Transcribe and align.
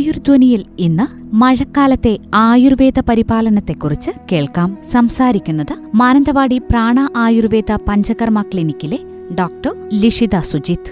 ആയുർധ്വനിയിൽ 0.00 0.64
ഇന്ന് 0.78 1.26
മഴക്കാലത്തെ 1.34 2.18
ആയുർവേദ 2.34 3.00
പരിപാലനത്തെക്കുറിച്ച് 3.08 4.10
കേൾക്കാം. 4.32 4.78
സംസാരിക്കുന്നത് 4.92 5.74
മാനന്തവാടി 5.94 6.58
പ്രാണ 6.58 7.08
ആയുർവേദ 7.16 7.72
പഞ്ചകർമ്മ 7.88 8.42
ക്ലിനിക്കിലെ 8.42 8.98
ഡോക്ടർ 9.38 9.88
ലിഷിത 9.92 10.40
സുജിത്. 10.40 10.90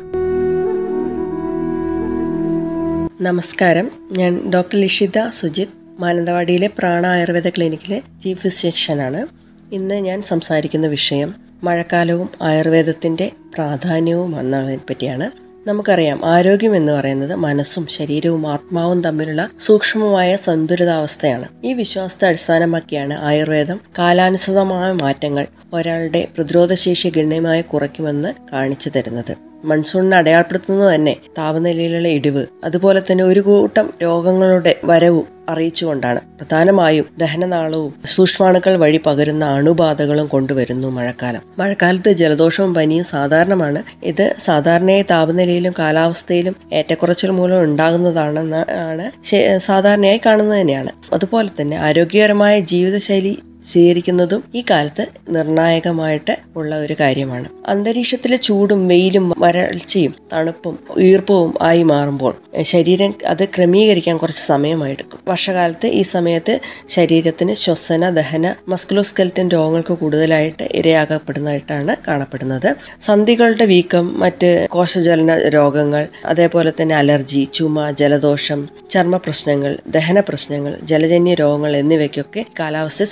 നമസ്കാരം. 3.20 3.90
ഞാൻ 4.12 4.50
ഡോക്ടർ 4.50 4.78
ലിഷിത 4.78 5.28
സുജിത് 5.30 6.00
മാനന്തവാടിയിലെ 6.00 6.70
പ്രാണ 6.78 7.06
ആയുർവേദ 7.06 7.48
ക്ലിനിക്കിലെ 7.48 8.02
ചീഫ് 8.24 8.40
ഫിസിഷ്യനാണ് 8.40 9.26
ഇന്ന് 9.72 9.94
ഞാൻ 9.94 10.22
സംസാരിക്കുന്ന 10.22 10.86
വിഷയം 10.86 11.34
മഴക്കാലവും 11.64 12.28
ആയുർവേദത്തിന്റെ 12.42 13.32
പ്രാധാന്യവും 13.54 14.40
എന്നതിനെ 14.40 14.76
പറ്റിയാണ് 14.76 15.47
നമുക്കറിയാം 15.68 16.24
ആരോഗ്യം 16.24 16.76
എന്ന് 16.76 16.92
പറയുന്നത് 16.92 17.34
മനസ്സും 17.34 17.86
ശരീരവും 17.86 18.46
ആത്മാവും 18.46 19.00
തമ്മിലുള്ള 19.02 19.50
സൂക്ഷ്മമായ 19.60 20.36
സന്തുലിതാവസ്ഥയാണ്. 20.36 21.48
ഈ 21.64 21.72
വിശ്വാസത്തെ 21.72 22.28
അടിസ്ഥാനമാക്കിയാണ് 22.28 23.18
ആയുർവേദം 23.20 23.80
കാലാനുസൃതമായ 23.98 24.92
മാറ്റങ്ങൾ 24.92 25.46
ഒരാളുടെ 25.74 26.28
പ്രതിരോധശേഷി 26.36 27.08
ഗണ്യമായി 27.08 27.62
കുറയ്ക്കുമെന്ന് 27.62 28.32
കാണിച്ചു 28.52 28.90
തരുന്നത്. 28.96 29.47
മൺസൂണിനെ 29.64 30.16
അടയാളപ്പെടുത്തുന്നത് 30.16 30.94
തന്നെ 30.94 31.16
താപനിലയിലുള്ള 31.38 32.08
ഇടിവ്. 32.08 32.46
അതുപോലെ 32.64 33.02
തന്നെ 33.10 33.24
ഒരു 33.24 33.40
കൂട്ടം 33.40 33.90
രോഗങ്ങളുടെ 34.02 34.76
വരവും 34.84 35.38
അറിയിച്ചുകൊണ്ടാണ്. 35.48 36.20
പ്രധാനമായും 36.20 37.04
ദഹനനാളവും 37.18 37.94
സൂക്ഷ്മാണുക്കൾ 38.06 38.76
വഴി 38.76 39.00
പകരുന്ന 39.06 39.44
അണുബാധകളും 39.44 40.26
കൊണ്ടുവരുന്നു 40.26 40.88
മഴക്കാലം. 40.88 41.40
മഴക്കാലത്ത് 41.58 42.12
ജലദോഷവും 42.12 42.74
പനിയും 42.74 43.04
സാധാരണമാണ്. 43.04 43.82
ഇത് 44.02 44.34
സാധാരണയായി 44.44 45.02
താപനിലയിലും 45.02 45.74
കാലാവസ്ഥയിലും 45.78 46.56
ഏറ്റക്കുറച്ചിൽ 46.72 47.30
മൂലം 47.30 47.62
ഉണ്ടാകുന്നതാണെന്നാണ് 47.62 49.10
സാധാരണയായി 49.58 50.20
കാണുന്നത് 50.26 50.60
തന്നെയാണ്. 50.60 50.90
അതുപോലെ 51.12 51.50
തന്നെ 51.60 51.76
ആരോഗ്യകരമായ 51.76 52.60
ജീവിതശൈലി 52.60 53.38
സ്വീകരിക്കുന്നതും 53.68 54.42
ഈ 54.54 54.60
കാലത്ത് 54.70 55.04
നിർണായകമായിട്ട് 55.28 56.34
ഉള്ള 56.56 56.72
ഒരു 56.78 56.94
കാര്യമാണ്. 57.00 57.48
അന്തരീക്ഷത്തിലെ 57.66 58.36
ചൂടും 58.36 58.80
വെയിലും 58.88 59.26
വരൾച്ചയും 59.38 60.14
തണുപ്പും 60.32 60.76
ഈർപ്പവും 60.98 61.52
ആയി 61.62 61.82
മാറുമ്പോൾ 61.82 62.34
ശരീരം 62.62 63.12
അത് 63.26 63.44
ക്രമീകരിക്കാൻ 63.44 64.16
കുറച്ച് 64.16 64.42
സമയമെടുക്കും 64.42 65.20
വർഷകാലത്ത് 65.28 65.86
ഈ 65.86 66.02
സമയത്ത് 66.02 66.54
ശരീരത്തിന് 66.88 67.54
ശ്വസന 67.54 68.10
ദഹന 68.10 68.54
മസ്കുലോസ്കെൽറ്റൻ 68.68 69.48
രോഗങ്ങൾക്ക് 69.48 69.94
കൂടുതലായിട്ട് 69.94 70.64
ഇരയാകപ്പെടുന്നതായിട്ടാണ് 70.74 71.94
കാണപ്പെടുന്നത്. 72.08 72.68
സന്ധികളുടെ 73.00 73.64
വീക്കം 73.64 74.06
മറ്റ് 74.20 74.50
കോശജലന 74.70 75.32
രോഗങ്ങൾ 75.48 76.04
അതേപോലെ 76.24 76.72
തന്നെ 76.80 76.94
അലർജി 76.96 77.42
ചുമ 77.54 77.90
ജലദോഷം 77.90 78.60
ചർമ്മ 78.90 79.16
പ്രശ്നങ്ങൾ 79.16 79.72
ദഹന 79.88 80.18
പ്രശ്നങ്ങൾ 80.20 80.72
ജലജന്യ 80.82 81.34
രോഗങ്ങൾ 81.34 81.72
എന്നിവയ്ക്കൊക്കെ 81.76 82.42
കാലാവസ്ഥ 82.60 83.04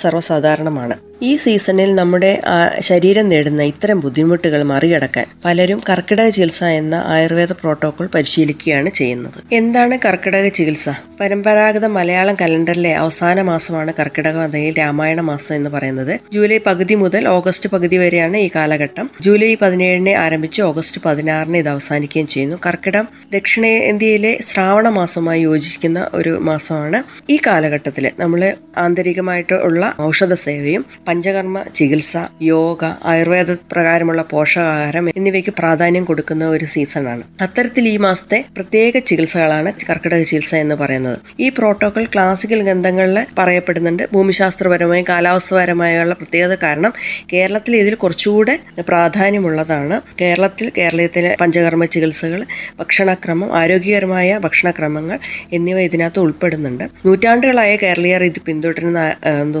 സർവസാധാരണമാണ് 0.47 0.95
ഈ 1.21 1.37
സീസണിൽ 1.37 1.95
നമ്മുടെ 1.95 2.41
ശരീരം 2.79 3.29
നേടുന്ന 3.29 3.61
ഇത്തരം 3.63 3.99
ബുദ്ധിമുട്ടുകൾ 3.99 4.63
മറികടക്കാൻ 4.63 5.25
പലരും 5.45 5.83
കർക്കിടക 5.89 6.29
ചികിത്സ 6.29 6.63
എന്ന 6.63 7.03
ആയുർവേദ 7.05 7.51
പ്രോട്ടോകോൾ 7.51 8.07
പരിശീലിക്കുകയാണ് 8.15 8.89
ചെയ്യുന്നത്. 8.89 9.43
എന്താണ് 9.51 9.99
കർക്കിടക 10.05 10.47
ചികിത്സ? 10.47 10.89
പരമ്പരാഗത 11.19 11.85
മലയാളം 11.85 12.35
കലണ്ടറിലെ 12.41 12.93
അവസാന 12.93 13.41
മാസമാണ് 13.41 13.93
കർക്കിടകം 13.99 14.41
അല്ലെങ്കിൽ 14.41 14.77
രാമായണ 14.77 15.21
മാസം 15.21 15.55
എന്ന് 15.55 15.69
പറയുന്നത്. 15.69 16.19
ജൂലൈ 16.33 16.57
പകുതി 16.57 16.95
മുതൽ 16.95 17.27
ഓഗസ്റ്റ് 17.27 17.69
പകുതി 17.69 17.97
വരെയാണ് 17.97 18.37
ഈ 18.37 18.49
കാലഘട്ടം. 18.55 19.09
ജൂലൈ 19.21 19.55
പതിനേഴിന് 19.61 20.09
ആരംഭിച്ച് 20.09 20.61
ഓഗസ്റ്റ് 20.61 21.01
പതിനാറിന് 21.05 21.57
ഇത് 21.57 21.69
അവസാനിക്കുകയും 21.69 22.27
ചെയ്യുന്നു. 22.27 22.57
കർക്കിടം 22.65 23.07
ദക്ഷിണേന്ത്യയിലെ 23.33 24.37
ശ്രാവണ 24.45 24.89
മാസമായി 24.89 25.41
യോജിക്കുന്ന 25.41 26.09
ഒരു 26.13 26.29
മാസമാണ് 26.29 27.03
ഈ 27.29 27.39
കാലഘട്ടത്തിൽ 27.47 28.11
നമ്മൾ 28.19 28.55
ആന്തരികമായിട്ടുള്ള 28.77 29.93
ഔഷധ 30.01 30.33
സേവയും 30.33 30.85
പഞ്ചകർമ്മ 31.07 31.57
ചികിത്സ 31.75 32.17
യോഗ 32.41 32.85
ആയുർവേദ 33.05 33.51
പ്രകാരമുള്ള 33.71 34.21
പോഷകാഹാരം 34.31 35.05
എന്നിവയ്ക്ക് 35.09 35.53
പ്രാധാന്യം 35.59 36.05
കൊടുക്കുന്ന 36.05 36.45
ഒരു 36.47 36.65
സീസണാണ്. 36.65 37.23
അത്തരത്തിൽ 37.41 37.87
ഈ 37.87 37.97
മാസത്തെ 37.97 38.39
പ്രത്യേക 38.55 38.99
ചികിത്സകളാണ് 38.99 39.73
കർക്കിടക 39.89 40.21
ചികിത്സ 40.21 40.55
എന്ന് 40.55 40.75
പറയുന്നത്. 40.75 41.17
ഈ 41.39 41.49
പ്രോട്ടോകോൾ 41.49 42.05
ക്ലാസിക്കൽ 42.05 42.61
ഗ്രന്ഥങ്ങളിൽ 42.63 43.19
പറയപ്പെടുന്നുണ്ട്. 43.37 44.03
ഭൂമിശാസ്ത്രപരമായും 44.13 45.05
കാലാവസ്ഥപരമായുള്ള 45.09 46.13
പ്രത്യേകത 46.13 46.55
കാരണം 46.63 46.93
കേരളത്തിൽ 47.33 47.75
ഇതിൽ 47.75 47.95
കുറച്ചുകൂടെ 47.95 48.59
പ്രാധാന്യമുള്ളതാണ്. 48.89 50.01
കേരളത്തിൽ 50.21 50.71
കേരളത്തിലെ 50.77 51.35
പഞ്ചകർമ്മ 51.41 51.85
ചികിത്സകൾ 51.85 52.43
ഭക്ഷണക്രമം 52.79 53.49
ആരോഗ്യകരമായ 53.61 54.39
ഭക്ഷണക്രമങ്ങൾ 54.47 55.19
എന്നിവ 55.53 55.79
ഇതിനകത്ത് 55.79 56.19
ഉൾപ്പെടുന്നുണ്ട്. 56.19 56.83
നൂറ്റാണ്ടുകളായ 57.05 57.75
കേരളീയർ 57.75 58.23
ഇത് 58.23 58.41
പിന്തുടരുന്ന 58.45 58.99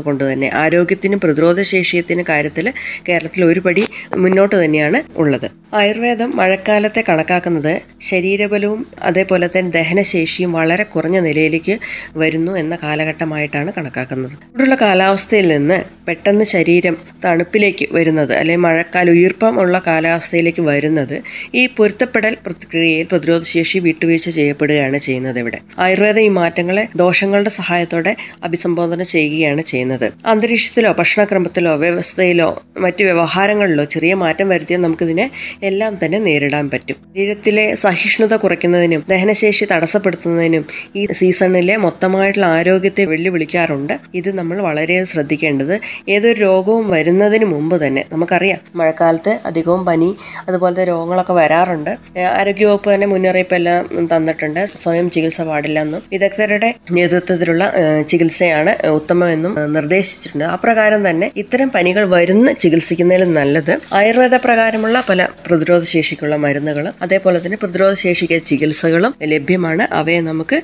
കൊണ്ട് 0.07 0.23
തന്നെ 0.33 0.49
ആരോഗ്യത്തിനും 0.53 1.19
പ്രതിരോധ 1.37 1.63
ശേഷിയത്തിനും 1.71 2.25
കാര്യത്തിൽ 2.29 2.65
കേരളത്തിൽ 3.07 3.41
ഒരുപടി 3.45 3.83
മുന്നോട്ട് 4.21 4.55
തന്നെയാണ് 4.63 4.99
ഉള്ളത്. 5.21 5.45
ആയുർവേദം 5.73 6.29
മഴക്കാലത്തെ 6.37 7.01
കണക്കാക്കുന്നത് 7.09 7.73
ശരീരബലവും 8.01 8.81
അതേപോലെ 9.01 9.47
തന്നെ 9.55 9.71
ദഹനശേഷിയും 9.71 10.51
വളരെ 10.51 10.85
കുറഞ്ഞ 10.93 11.17
നിലയിലേക്ക് 11.19 11.75
വരുന്നു 12.21 12.51
എന്ന 12.61 12.73
കാലഘട്ടമായിട്ടാണ് 12.83 13.71
കണക്കാക്കുന്നത്. 13.77 14.33
ഇവിടെയുള്ള 14.53 14.77
കാലാവസ്ഥയിൽ 14.81 15.47
നിന്ന് 15.47 15.77
പെട്ടെന്ന് 16.07 16.45
ശരീരം 16.45 16.95
തണുപ്പിലേക്ക് 17.25 17.87
വരുന്നത് 17.91 18.33
അല്ലെങ്കിൽ 18.33 18.63
മഴക്കാല 18.63 19.13
ഈർപ്പം 19.23 19.55
ഉള്ള 19.63 19.81
കാലാവസ്ഥയിലേക്ക് 19.87 20.61
വരുന്നത് 20.61 21.15
ഈ 21.55 21.63
പൊരുത്തപ്പെടൽ 21.77 22.37
പ്രക്രിയയിൽ 22.45 23.07
പ്രതിരോധശേഷി 23.11 23.79
വിട്ടുവീഴ്ച 23.79 24.29
ചെയ്യപ്പെടുകയാണ് 24.29 24.97
ചെയ്യുന്നത് 24.97 25.39
ഇവിടെ. 25.39 25.59
ആയുർവേദം 25.79 26.21
ഈ 26.21 26.31
മാറ്റങ്ങളെ 26.39 26.85
ദോഷങ്ങളുടെ 26.95 27.53
സഹായത്തോടെ 27.59 28.15
അഭിസംബോധന 28.43 29.01
ചെയ്യുകയാണ് 29.13 29.61
ചെയ്യുന്നത്. 29.73 30.07
അന്തരീക്ഷത്തിലോ 30.25 30.91
ഭക്ഷണക്രമത്തിലോ 31.27 31.71
വ്യവസ്ഥയിലോ 31.75 32.47
മറ്റ് 32.83 33.03
വ്യവഹാരങ്ങളിലോ 33.03 33.83
ചെറിയ 33.93 34.13
മാറ്റം 34.21 34.47
വരുത്തിയാൽ 34.49 34.81
നമുക്കിതിനെ 34.81 35.25
എല്ലാം 35.69 35.93
തന്നെ 36.01 36.19
നേരിടാൻ 36.27 36.65
പറ്റും. 36.73 36.97
ശരീരത്തിലെ 37.15 37.65
സഹിഷ്ണുത 37.83 38.33
കുറയ്ക്കുന്നതിനും 38.43 39.01
ദഹനശേഷി 39.09 39.65
തടസ്സപ്പെടുത്തുന്നതിനും 39.71 40.63
ഈ 40.95 41.01
സീസണിലെ 41.19 41.75
മൊത്തമായിട്ടുള്ള 41.85 42.45
ആരോഗ്യത്തെ 42.59 43.05
വെല്ലുവിളിക്കാറുണ്ട്. 43.11 43.93
ഇത് 44.19 44.29
നമ്മൾ 44.37 44.57
വളരെ 44.67 44.97
ശ്രദ്ധിക്കേണ്ടത്. 45.03 45.75
ഏതൊരു 46.09 46.39
രോഗവും 46.45 46.85
വരുന്നതിന് 46.95 47.47
മുമ്പ് 47.53 47.75
തന്നെ 47.85 48.03
നമുക്കറിയാം 48.13 48.61
മഴക്കാലത്ത് 48.75 49.33
അധികവും 49.49 49.83
പനി 49.89 50.09
അതുപോലത്തെ 50.47 50.85
രോഗങ്ങളൊക്കെ 50.91 51.35
വരാറുണ്ട്. 51.41 51.91
ആരോഗ്യവകുപ്പ് 52.39 52.89
തന്നെ 52.93 53.09
മുന്നറിയിപ്പെല്ലാം 53.15 53.83
തന്നിട്ടുണ്ട്. 54.13 54.63
സ്വയം 54.83 55.09
ചികിത്സ 55.09 55.41
പാടില്ല 55.51 55.77
എന്നും. 55.87 56.01
വിദഗ്ധരുടെ 56.11 56.71
നേതൃത്വത്തിലുള്ള 56.91 57.63
ചികിത്സയാണ് 58.07 58.73
ഉത്തമമെന്നും 58.97 59.53
നിർദ്ദേശിച്ചിട്ടുണ്ട്. 59.73 60.45
അപ്രകാരം 60.55 61.01
തന്നെ 61.07 61.16
ഇത്തരം 61.37 61.69
പനികൾ 61.75 62.09
വരുന്ന 62.09 62.51
ചികിത്സിക്കുന്നതിൽ 62.51 63.33
നല്ലത്. 63.33 63.79
ആയുർവേദ 63.93 64.35
പ്രകാരമുള്ള 64.35 65.03
പല 65.09 65.27
പ്രതിരോധ 65.47 65.83
ശേഷിക്കുള്ള 65.83 66.35
മരുന്നുകളും 66.35 66.93
അതേപോലെ 67.01 67.45
തന്നെ 67.45 67.57
പ്രതിരോധ 67.61 67.93
ശേഷിക്ക് 67.93 68.43
ചികിത്സകളും 68.43 69.15
ലഭ്യമാണ്. 69.23 69.93
അവയെ 69.93 70.21
നമുക്ക് 70.21 70.61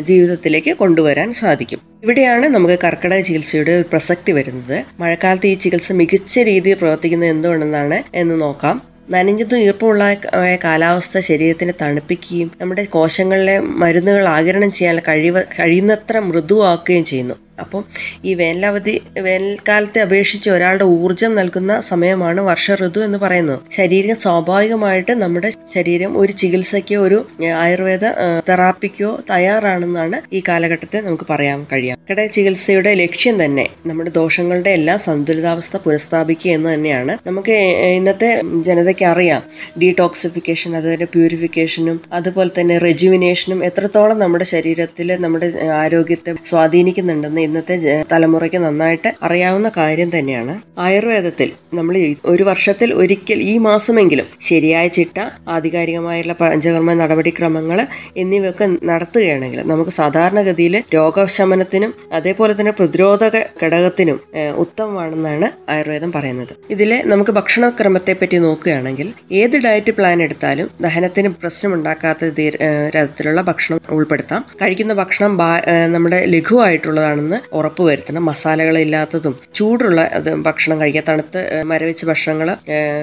ജീവിതത്തിലേക്ക് 0.00 0.74
കൊണ്ടുവരാൻ 0.76 1.32
സാധിക്കും. 1.32 1.80
ഇവിടെയാണ് 2.02 2.46
നമുക്ക് 2.46 2.78
കർക്കിടക 2.84 3.20
ചികിത്സയുടെ 3.20 3.72
ഒരു 3.72 3.84
പ്രസക്തി 3.92 4.32
വരുന്നത്. 4.32 4.84
മഴക്കാലത്ത് 5.00 5.46
ഈ 5.46 5.54
ചികിത്സ 5.54 5.92
മികച്ച 5.92 6.38
രീതിയിൽ 6.38 6.74
പ്രവർത്തിക്കുന്നത് 6.74 7.30
എന്തുകൊണ്ടെന്നാണ് 7.30 8.02
എന്ന് 8.14 8.40
നോക്കാം. 8.40 8.82
നനഞ്ഞതും 9.10 9.58
ഈർപ്പമുള്ള 9.58 10.14
കാലാവസ്ഥ 10.64 11.18
ശരീരത്തിനെ 11.18 11.74
തണുപ്പിക്കുകയും 11.82 12.50
നമ്മുടെ 12.60 12.84
കോശങ്ങളിലെ 12.84 13.58
മരുന്നുകൾ 13.58 14.28
ആകിരണം 14.28 14.72
ചെയ്യാൻ 14.72 14.98
കഴിവ 15.08 15.40
കഴിയുന്നത്ര 15.40 16.18
മൃദുവാക്കുകയും 16.18 17.04
ചെയ്യുന്നു. 17.04 17.34
അപ്പം 17.60 17.84
ഈ 18.24 18.34
വേനലവധി 18.34 18.94
വേനൽക്കാലത്തെ 19.18 20.00
അപേക്ഷിച്ച് 20.00 20.50
ഒരാളുടെ 20.50 20.84
ഊർജം 20.84 21.34
നൽകുന്ന 21.34 21.80
സമയമാണ് 21.80 22.40
വർഷ 22.40 22.70
ഋതു 22.70 23.00
എന്ന് 23.00 23.18
പറയുന്നത്. 23.18 23.60
ശരീരം 23.76 24.16
സ്വാഭാവികമായിട്ട് 24.16 25.12
നമ്മുടെ 25.12 25.50
ശരീരം 25.74 26.18
ഒരു 26.18 26.32
ചികിത്സയ്ക്കോ 26.32 27.00
ഒരു 27.00 27.18
ആയുർവേദ 27.56 28.04
തെറാപ്പിക്കോ 28.48 29.10
തയ്യാറാണെന്നാണ് 29.30 30.20
ഈ 30.32 30.42
കാലഘട്ടത്തെ 30.48 31.00
നമുക്ക് 31.00 31.26
പറയാൻ 31.30 31.66
കഴിയാം 31.72 31.98
കട 32.10 32.26
ചികിത്സയുടെ 32.26 32.94
ലക്ഷ്യം 32.94 33.44
തന്നെ 33.44 33.66
നമ്മുടെ 33.86 34.10
ദോഷങ്ങളുടെ 34.10 34.70
എല്ലാം 34.70 34.98
സന്തുലിതാവസ്ഥ 34.98 35.76
പുനഃസ്ഥാപിക്കുക 35.76 36.50
എന്ന് 36.50 36.74
തന്നെയാണ്. 36.74 37.18
നമുക്ക് 37.26 37.56
ഇന്നത്തെ 37.98 38.30
ജനതയ്ക്ക് 38.60 39.04
അറിയാം. 39.04 39.42
ഡീടോക്സിഫിക്കേഷൻ 39.82 40.76
അതുപോലെ 40.76 41.04
പ്യൂരിഫിക്കേഷനും 41.04 42.00
അതുപോലെ 42.12 42.50
തന്നെ 42.60 42.78
റെജുവിനേഷനും 42.78 43.64
എത്രത്തോളം 43.64 44.18
നമ്മുടെ 44.18 44.44
ശരീരത്തിൽ 44.44 45.08
നമ്മുടെ 45.16 45.48
ആരോഗ്യത്തെ 45.82 46.34
സ്വാധീനിക്കുന്നുണ്ടെന്ന് 46.44 47.40
ഇന്നത്തെ 47.48 47.74
തലമുറയ്ക്ക് 48.12 48.60
നന്നായിട്ട് 48.64 49.10
അറിയാവുന്ന 49.22 49.68
കാര്യം 49.76 50.10
തന്നെയാണ്. 50.14 50.54
ആയുർവേദത്തിൽ 50.78 51.48
നമ്മൾ 51.74 51.94
ഒരു 52.26 52.44
വർഷത്തിൽ 52.44 52.88
ഒരിക്കൽ 53.00 53.38
ഈ 53.48 53.54
മാസമെങ്കിലും 53.66 54.26
ശരിയായ 54.48 54.86
ചിട്ട 54.96 55.16
ആധികാരികമായുള്ള 55.48 56.34
പഞ്ചകർമ്മ 56.40 56.92
നടപടിക്രമങ്ങൾ 57.00 57.78
എന്നിവയൊക്കെ 58.16 58.66
നടത്തുകയാണെങ്കിൽ 58.90 59.60
നമുക്ക് 59.70 59.92
സാധാരണഗതിയിൽ 59.98 60.76
രോഗശമനത്തിനും 60.94 61.90
അതേപോലെ 62.12 62.52
തന്നെ 62.58 62.72
പ്രതിരോധക 62.78 63.34
ഘടകത്തിനും 63.62 64.18
ഉത്തമമാണെന്നാണ് 64.62 65.46
ആയുർവേദം 65.70 66.10
പറയുന്നത്. 66.12 66.52
ഇതിൽ 66.70 66.90
നമുക്ക് 67.12 67.32
ഭക്ഷണക്രമത്തെ 67.38 68.12
പറ്റി 68.14 68.38
നോക്കുകയാണെങ്കിൽ 68.38 69.08
ഏത് 69.40 69.56
ഡയറ്റ് 69.64 69.92
പ്ലാൻ 69.98 70.18
എടുത്താലും 70.22 70.68
ദഹനത്തിന് 70.84 71.30
പ്രശ്നമുണ്ടാക്കാത്ത 71.42 72.30
തരത്തിലുള്ള 72.38 73.40
ഭക്ഷണം 73.48 73.80
ഉൾപ്പെടുത്താം. 73.96 74.42
കഴിക്കുന്ന 74.62 74.92
ഭക്ഷണം 74.94 75.32
നമ്മുടെ 75.94 76.18
ഏഹ്, 76.24 77.37
നമ്മുടെ 77.38 77.58
വരുത്തണം. 77.58 77.58
ഉറപ്പുവരുത്തണം 77.58 78.24
മസാലകളില്ലാത്തതും 78.26 79.34
ചൂടുള്ള 79.54 79.98
ഭക്ഷണം 80.46 80.80
കഴിക്കുക 80.80 81.02
തണുത്ത് 81.08 81.40
മരവിച്ച 81.62 82.04
ഭക്ഷണങ്ങൾ 82.04 82.48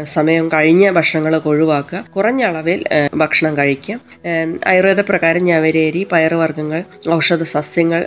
സമയം 0.04 0.50
കഴിഞ്ഞ 0.54 0.90
ഭക്ഷണങ്ങളൊക്കെ 0.90 1.50
ഒഴിവാക്കുക. 1.50 2.04
കുറഞ്ഞ 2.16 2.44
അളവിൽ 2.44 2.84
ഭക്ഷണം 3.16 3.58
കഴിക്കുക. 3.58 4.00
ആയുർവേദ 4.68 5.02
പ്രകാരം 5.10 5.44
ഞവരേരി 5.44 6.08
പയറുവർഗങ്ങൾ 6.12 6.84
ഔഷധ 7.14 7.44
സസ്യങ്ങൾ 7.44 8.06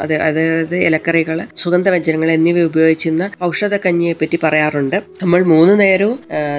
അത് 0.00 0.14
അതായത് 0.14 0.76
ഇലക്കറികൾ 0.76 1.40
സുഗന്ധവ്യഞ്ജനങ്ങൾ 1.56 2.30
എന്നിവ 2.30 2.58
ഉപയോഗിച്ചിരുന്ന 2.60 3.30
ഔഷധ 3.44 3.74
കഞ്ഞിയെ 3.76 4.12
പറ്റി 4.12 4.38
പറയാറുണ്ട്. 4.42 5.02
നമ്മൾ 5.22 5.42
മൂന്ന് 5.44 5.80
നേരവും 5.80 6.18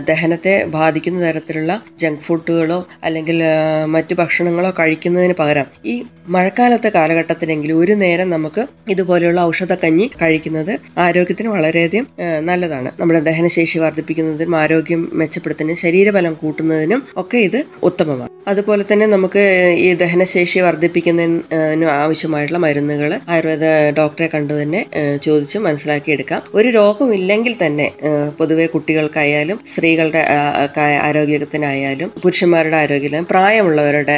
ദഹനത്തെ 0.10 0.64
ബാധിക്കുന്ന 0.66 1.20
തരത്തിലുള്ള 1.26 1.82
ജങ്ക് 2.00 2.20
ഫുഡുകളോ 2.20 2.88
അല്ലെങ്കിൽ 3.04 3.44
മറ്റു 3.86 4.14
ഭക്ഷണങ്ങളോ 4.14 4.74
കഴിക്കുന്നതിന് 4.80 5.34
പകരം 5.40 5.66
ഈ 5.86 6.04
മഴക്കാലത്തെ 6.28 6.90
കാലഘട്ടത്തിലെങ്കിലും 6.96 7.80
ഒരു 7.80 7.92
നേരം 7.92 8.30
നമുക്ക് 8.30 8.62
ഇതുപോലെയുള്ള 8.90 9.42
ഔഷധക്കഞ്ഞി 9.42 9.84
കഞ്ഞി 9.86 10.06
കഴിക്കുന്നത് 10.22 10.72
ആരോഗ്യത്തിന് 10.98 11.48
വളരെയധികം 11.48 12.08
നല്ലതാണ്. 12.50 12.90
നമ്മുടെ 13.00 13.20
ദഹനശേഷി 13.20 13.78
വർദ്ധിപ്പിക്കുന്നതിനും 13.80 14.56
ആരോഗ്യം 14.56 15.10
മെച്ചപ്പെടുത്തുന്നതിനും 15.14 15.82
ശരീരബലം 15.86 16.34
കൂട്ടുന്നതിനും 16.42 17.02
ഒക്കെ 17.18 17.38
ഇത് 17.38 17.60
ഉത്തമമാണ്. 17.84 18.35
അതുപോലെ 18.48 18.84
തന്നെ 18.92 19.06
നമുക്ക് 19.08 19.44
ഈ 19.86 19.94
ദഹനശേഷി 19.94 20.60
വർദ്ധിപ്പിക്കുന്നതിന് 20.60 21.86
ആവശ്യമായിട്ടുള്ള 21.86 22.60
മരുന്നുകൾ 22.60 23.12
ആയുർവേദ 23.30 23.66
ഡോക്ടറെ 24.00 24.28
കണ്ടു 24.28 24.54
തന്നെ 24.62 24.82
ചോദിച്ച് 25.24 25.58
മനസ്സിലാക്കിയെടുക്കാം. 25.58 26.42
ഒരു 26.54 26.70
രോഗമില്ലെങ്കിൽ 26.70 27.56
തന്നെ 27.66 27.88
പൊതുവെ 28.40 28.66
കുട്ടികൾക്കായാലും 28.66 29.60
സ്ത്രീകളുടെ 29.74 30.22
ആരോഗ്യത്തിനായാലും 31.10 32.12
പുരുഷന്മാരുടെ 32.24 32.78
ആരോഗ്യത്തിനും 32.78 33.26
പ്രായമുള്ളവരുടെ 33.26 34.18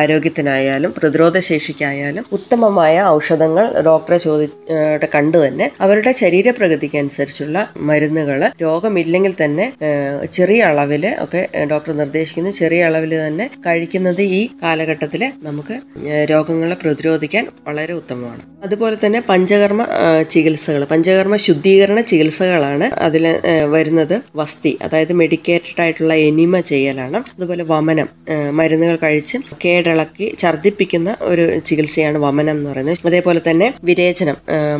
ആരോഗ്യത്തിനായാലും 0.00 0.92
പ്രതിരോധ 0.98 1.38
ശേഷിക്കായാലും 1.38 2.24
ഉത്തമമായ 2.32 3.02
ഔഷധങ്ങൾ 3.08 3.66
ഡോക്ടറെ 3.80 4.18
ചോദി 4.18 4.48
കണ്ടു 5.14 5.38
തന്നെ 5.46 5.66
അവരുടെ 5.80 6.12
ശരീരപ്രകൃതിക്ക് 6.12 6.98
അനുസരിച്ചുള്ള 6.98 7.56
മരുന്നുകൾ 7.90 8.40
രോഗമില്ലെങ്കിൽ 8.62 9.34
തന്നെ 9.44 9.72
ചെറിയ 10.32 10.62
അളവിൽ 10.62 11.04
ഒക്കെ 11.18 11.42
ഡോക്ടർ 11.70 11.92
നിർദ്ദേശിക്കുന്ന. 11.92 12.50
ചെറിയ 12.50 12.84
അളവിൽ 12.84 13.12
തന്നെ 13.26 13.44
കഴിക്കുന്നത് 13.64 14.22
ഈ 14.38 14.40
കാലഘട്ടത്തിൽ 14.62 15.22
നമുക്ക് 15.42 15.74
രോഗങ്ങളെ 16.30 16.76
പ്രതിരോധിക്കാൻ 16.82 17.44
വളരെ 17.66 17.92
ഉത്തമമാണ്. 17.92 18.42
അതുപോലെ 18.64 18.96
തന്നെ 19.04 19.20
പഞ്ചകർമ്മ 19.28 19.82
ചികിത്സകൾ 20.30 20.82
പഞ്ചകർമ്മ 20.84 21.36
ശുദ്ധീകരണ 21.46 22.00
ചികിത്സകളാണ് 22.10 22.86
അതിൽ 23.06 23.24
വരുന്നത്. 23.74 24.16
വസ്തി 24.40 24.72
അതായത് 24.82 25.12
മെഡിക്കേറ്റഡ് 25.12 25.80
ആയിട്ടുള്ള 25.82 26.14
എനിമ 26.28 26.60
ചെയ്യലാണ്. 26.70 27.18
അതുപോലെ 27.36 27.64
വമനം 27.72 28.08
മരുന്നുകൾ 28.58 28.96
കഴിച്ച് 29.02 29.38
കേടിളക്കി 29.64 30.26
ഛർദ്ദിപ്പിക്കുന്ന 30.38 31.16
ഒരു 31.30 31.44
ചികിത്സയാണ് 31.68 32.18
വമനം 32.18 32.56
എന്ന് 32.58 32.70
പറയുന്നത്. 32.70 33.06
അതേപോലെ 33.06 33.40
തന്നെ 33.48 33.68
വിരേചനം 33.90 34.36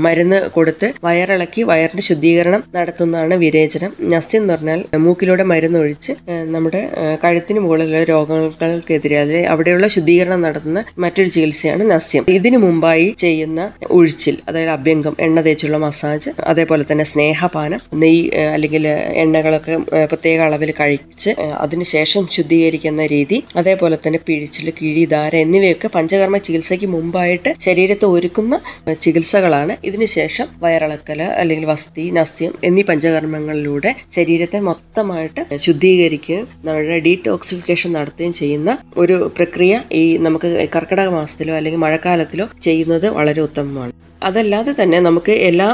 മരുന്ന് 0.06 0.38
കൊടുത്ത് 0.56 0.88
വയറിളക്കി 1.04 1.62
വയറിന്റെ 1.62 2.02
ശുദ്ധീകരണം 2.02 2.64
നടത്തുന്നതാണ് 2.76 3.34
വിരേചനം. 3.44 3.92
നസ്യം 4.14 4.42
എന്ന് 4.42 4.54
പറഞ്ഞാൽ 4.54 4.80
മൂക്കിലൂടെ 5.04 5.44
മരുന്ന് 5.52 5.78
ഒഴിച്ച് 5.78 6.12
നമ്മുടെ 6.54 6.82
കഴുത്തിന് 7.24 7.60
മുകളിലുള്ള 7.60 8.02
രോഗങ്ങൾക്കെതിരെ 8.12 8.65
അതിൽ 8.66 9.12
അവിടെയുള്ള 9.48 9.86
ശുദ്ധീകരണം 9.88 10.40
നടത്തുന്ന 10.42 10.74
മറ്റൊരു 10.98 11.30
ചികിത്സയാണ് 11.34 11.84
നസ്യം. 11.90 12.24
ഇതിനു 12.36 12.58
മുമ്പായി 12.58 13.08
ചെയ്യുന്ന 13.18 13.60
ഒഴിച്ചിൽ 13.90 14.36
അതായത് 14.48 14.72
അഭ്യംഗം 14.74 15.14
എണ്ണ 15.20 15.40
തേച്ചുള്ള 15.46 15.78
മസാജ് 15.84 16.30
അതേപോലെ 16.46 16.84
തന്നെ 16.90 17.04
സ്നേഹപാനം 17.04 17.80
ഏഹ്, 18.06 18.50
അല്ലെങ്കിൽ 18.56 18.84
എണ്ണകളൊക്കെ 19.22 19.74
പ്രത്യേക 20.10 20.38
അളവിൽ 20.46 20.70
കഴിച്ച് 20.78 21.30
അതിനുശേഷം 21.60 22.04
ശുദ്ധീകരിക്കുന്ന 22.36 22.82
രീതി 23.06 23.38
അതേപോലെ 23.56 23.98
തന്നെ 23.98 24.20
പിഴിച്ചിൽ 24.26 24.68
കിഴി 24.78 25.04
ധാര 25.06 25.32
എന്നിവയൊക്കെ 25.44 25.88
പഞ്ചകർമ്മ 25.96 26.38
ചികിത്സയ്ക്ക് 26.46 26.88
മുമ്പായിട്ട് 26.94 27.34
ശരീരത്തെ 27.66 28.06
ഒരുക്കുന്ന 28.14 28.54
ചികിത്സകളാണ്. 29.02 29.54
ഇതിനുശേഷം 29.88 30.24
വയറിളക്കൽ 30.62 31.04
അല്ലെങ്കിൽ 31.40 31.66
വസ്തി 31.66 32.04
നസ്യം 32.16 32.34
എന്നീ 32.64 32.82
പഞ്ചകർമ്മങ്ങളിലൂടെ 32.88 33.90
ശരീരത്തെ 34.16 34.58
മൊത്തമായിട്ട് 34.68 35.32
ശുദ്ധീകരിക്കുകയും 35.66 36.24
നമ്മുടെ 36.66 36.98
ഡീടോക്സിഫിക്കേഷൻ 37.06 37.64
നടത്തുകയും 37.96 38.34
ചെയ്യുന്ന 38.34 38.55
ഒരു 38.96 39.18
പ്രക്രിയ 39.36 39.74
ഈ 39.92 40.04
നമുക്ക് 40.26 40.50
കർക്കിടക 40.76 41.08
മാസത്തിലോ 41.08 41.54
അല്ലെങ്കിൽ 41.58 41.82
മഴക്കാലത്തിലോ 41.86 42.48
ചെയ്യുന്നത് 42.62 43.08
വളരെ 43.18 43.40
ഉത്തമമാണ്. 43.40 43.94
അതല്ലാതെ 44.22 44.72
തന്നെ 44.78 44.98
നമുക്ക് 45.00 45.32
എല്ലാ 45.48 45.66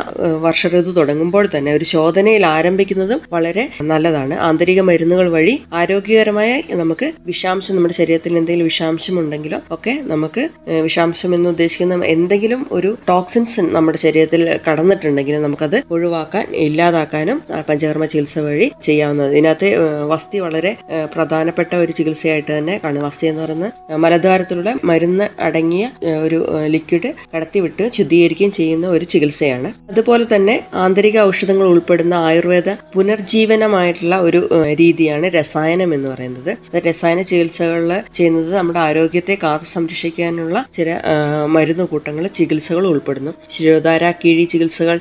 വർഷ 0.46 0.62
വർഷഋതു 0.62 0.90
തുടങ്ങുമ്പോൾ 0.96 1.44
തന്നെ 1.54 1.70
ഒരു 1.72 1.84
ശോധനയിൽ 1.84 2.42
ആരംഭിക്കുന്നതും 2.46 3.20
വളരെ 3.32 3.64
നല്ലതാണ്. 3.90 4.34
ആന്തരിക 4.46 4.80
മരുന്നുകൾ 4.80 5.26
വഴി 5.28 5.54
ആരോഗ്യകരമായ 5.72 6.50
നമുക്ക് 6.80 7.06
വിഷാംശം 7.26 7.76
നമ്മുടെ 7.76 7.94
ശരീരത്തിൽ 7.94 8.32
എന്തെങ്കിലും 8.38 8.66
വിഷാംശം 8.70 9.14
ഉണ്ടെങ്കിലോ 9.18 9.58
ഒക്കെ 9.70 9.94
നമുക്ക് 10.02 10.42
വിഷാംശം 10.86 11.30
എന്ന് 11.34 11.48
ഉദ്ദേശിക്കുന്ന 11.48 12.06
എന്തെങ്കിലും 12.14 12.60
ഒരു 12.72 12.90
ടോക്സിൻസ് 13.08 13.64
നമ്മുടെ 13.76 13.98
ശരീരത്തിൽ 13.98 14.42
കടന്നിട്ടുണ്ടെങ്കിൽ 14.66 15.36
നമുക്കത് 15.42 15.78
ഒഴിവാക്കാൻ 15.90 16.46
ഇല്ലാതാക്കാനും 16.66 17.40
പഞ്ചകർമ്മ 17.68 18.04
ചികിത്സ 18.04 18.38
വഴി 18.48 18.68
ചെയ്യാവുന്നത് 18.82 19.34
ഇതിനകത്ത് 19.36 19.70
വസ്തി 20.12 20.38
വളരെ 20.38 20.72
പ്രധാനപ്പെട്ട 21.14 21.72
ഒരു 21.74 21.92
ചികിത്സയായിട്ട് 21.92 22.52
തന്നെ 22.58 22.71
കാണും 22.84 23.02
വസ്തി 23.02 23.26
എന്ന് 23.26 23.42
പറയുന്ന 23.42 23.96
മലദ്വാരത്തിലൂടെ 23.96 24.74
മരുന്ന് 24.84 25.28
അടങ്ങിയ 25.40 25.90
ഒരു 26.22 26.38
ലിക്വിഡ് 26.66 27.12
കടത്തിവിട്ട് 27.36 27.90
ശുദ്ധീകരിക്കുകയും 27.92 28.52
ചെയ്യുന്ന 28.52 28.86
ഒരു 28.86 29.04
ചികിത്സയാണ്. 29.04 29.72
അതുപോലെ 29.90 30.26
തന്നെ 30.34 30.64
ആന്തരിക 30.74 31.18
ഔഷധങ്ങൾ 31.20 31.66
ഉൾപ്പെടുന്ന 31.66 32.14
ആയുർവേദ 32.14 32.68
പുനർജീവനമായിട്ടുള്ള 32.94 34.16
ഒരു 34.20 34.48
രീതിയാണ് 34.74 35.26
രസായനം 35.26 35.94
എന്ന് 35.94 36.08
പറയുന്നത്. 36.08 36.56
രസായന 36.88 37.22
ചികിത്സകളിൽ 37.22 38.00
ചെയ്യുന്നത് 38.14 38.54
നമ്മുടെ 38.54 38.78
ആരോഗ്യത്തെ 38.78 39.38
കാത്തു 39.42 39.64
സംരക്ഷിക്കാനുള്ള 39.64 40.64
ചില 40.74 41.00
മരുന്നുകൂട്ടങ്ങൾ 41.46 42.26
ചികിത്സകൾ 42.26 42.86
ഉൾപ്പെടുന്നു. 42.86 43.32
ശിരോധാര 43.50 44.10
കിഴി 44.10 44.44
ചികിത്സകൾ 44.44 45.00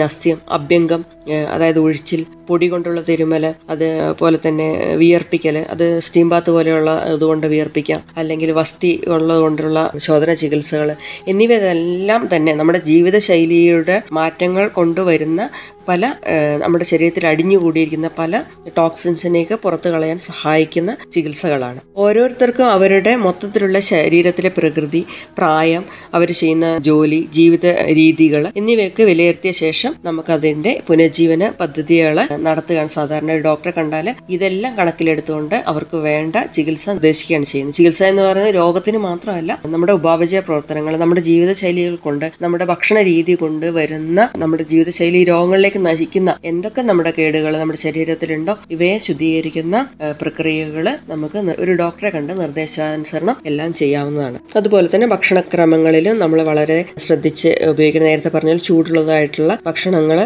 നസ്യം 0.00 0.38
അഭ്യംഗം 0.50 1.04
അതായത് 1.32 1.78
ഒഴിച്ചിൽ 1.78 2.26
പൊടി 2.48 2.66
കൊണ്ടുള്ള 2.66 3.00
തിരുമല 3.00 3.52
അതുപോലെ 3.70 4.38
തന്നെ 4.48 4.94
വിയർപ്പിക്കൽ 4.96 5.58
അത് 5.58 6.00
സ്റ്റീം 6.00 6.28
ബാത്ത് 6.28 6.50
പോലെയുള്ള 6.50 7.04
ഇതുകൊണ്ട് 7.14 7.46
വിയർപ്പിക്കാം. 7.46 8.02
അല്ലെങ്കിൽ 8.16 8.52
വസ്തി 8.52 9.00
ഉള്ളത് 9.08 9.38
കൊണ്ടുള്ള 9.38 9.90
ശോധന 9.96 10.34
ചികിത്സകൾ 10.34 10.94
എന്നിവയെല്ലാം 11.28 12.28
തന്നെ 12.36 12.54
നമ്മുടെ 12.54 12.78
ജീവിതശൈലിയുടെ 12.78 14.02
മാറ്റങ്ങൾ 14.12 14.68
കൊണ്ടുവരുന്ന 14.68 15.50
പല 15.88 16.14
നമ്മുടെ 16.56 16.84
ശരീരത്തിൽ 16.84 17.26
അടിഞ്ഞുകൂടിയിരിക്കുന്ന 17.26 18.10
പല 18.18 18.42
ടോക്സിൻസിനെയൊക്കെ 18.78 19.54
പുറത്തു 19.54 19.90
കളയാൻ 19.90 20.18
സഹായിക്കുന്ന 20.18 20.96
ചികിത്സകളാണ്. 21.12 21.80
ഓരോരുത്തർക്കും 21.96 22.64
അവരുടെ 22.64 23.16
മൊത്തത്തിലുള്ള 23.16 23.80
ശരീരത്തിലെ 23.80 24.50
പ്രകൃതി 24.58 25.04
പ്രായം 25.38 25.84
അവർ 26.14 26.32
ചെയ്യുന്ന 26.32 26.78
ജോലി 26.78 27.28
ജീവിത 27.32 27.66
രീതികൾ 27.66 28.52
എന്നിവയൊക്കെ 28.56 29.02
വിലയിരുത്തിയ 29.02 29.52
ശേഷം 29.52 29.94
നമുക്കതിന്റെ 30.04 30.82
പുനർജീവന 31.18 31.46
പദ്ധതികൾ 31.60 32.16
നടത്തുകയാണ്. 32.46 32.90
സാധാരണ 32.96 33.30
ഒരു 33.36 33.42
ഡോക്ടറെ 33.46 33.72
കണ്ടാൽ 33.76 34.06
ഇതെല്ലാം 34.34 34.72
കണക്കിലെടുത്തുകൊണ്ട് 34.76 35.56
അവർക്ക് 35.70 35.96
വേണ്ട 36.04 36.36
ചികിത്സ 36.56 36.84
നിർദ്ദേശിക്കുകയാണ് 36.90 37.46
ചെയ്യുന്നത്. 37.52 37.76
ചികിത്സ 37.78 38.02
എന്ന് 38.10 38.22
പറയുന്നത് 38.26 38.54
രോഗത്തിന് 38.58 38.98
മാത്രമല്ല 39.06 39.52
നമ്മുടെ 39.72 39.92
ഉപാപചയ 39.98 40.40
പ്രവർത്തനങ്ങൾ 40.48 40.94
നമ്മുടെ 41.02 41.22
ജീവിതശൈലികൾ 41.28 41.94
കൊണ്ട് 42.04 42.26
നമ്മുടെ 42.44 42.66
ഭക്ഷണ 42.72 43.02
രീതി 43.10 43.34
കൊണ്ട് 43.42 43.66
വരുന്ന 43.78 44.28
നമ്മുടെ 44.42 44.66
ജീവിതശൈലി 44.72 45.22
രോഗങ്ങളിലേക്ക് 45.30 45.80
നശിക്കുന്ന 45.88 46.34
എന്തൊക്കെ 46.52 46.84
നമ്മുടെ 46.90 47.12
കേടുകൾ 47.18 47.52
നമ്മുടെ 47.62 47.80
ശരീരത്തിലുണ്ടോ 47.86 48.54
ഇവയെ 48.76 48.96
ശുദ്ധീകരിക്കുന്ന 49.06 49.76
പ്രക്രിയകൾ 50.22 50.86
നമുക്ക് 51.12 51.38
ഒരു 51.64 51.74
ഡോക്ടറെ 51.82 52.12
കണ്ട് 52.16 52.34
നിർദ്ദേശാനുസരണം 52.42 53.36
എല്ലാം 53.52 53.72
ചെയ്യാവുന്നതാണ്. 53.80 54.38
അതുപോലെ 54.60 54.88
തന്നെ 54.94 55.10
ഭക്ഷണക്രമങ്ങളിലും 55.14 56.16
നമ്മൾ 56.24 56.38
വളരെ 56.52 56.78
ശ്രദ്ധിച്ച് 57.06 57.52
ഉപയോഗിക്കുന്ന 57.72 58.08
നേരത്തെ 58.10 58.32
പറഞ്ഞാൽ 58.36 58.62
ചൂടുള്ളതായിട്ടുള്ള 58.68 59.52
ഭക്ഷണങ്ങൾ 59.68 60.18